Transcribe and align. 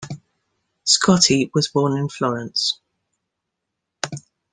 Scotti 0.83 1.51
was 1.53 1.67
born 1.67 1.95
in 1.95 2.09
Florence. 2.09 2.79